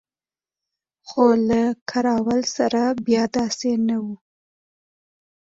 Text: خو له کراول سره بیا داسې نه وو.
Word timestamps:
خو 1.07 1.25
له 1.49 1.61
کراول 1.89 2.41
سره 2.55 2.81
بیا 3.05 3.23
داسې 3.37 3.71
نه 3.87 3.97
وو. 4.03 4.15